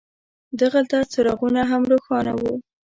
[0.61, 2.53] دغلته څراغونه هم روښان وو.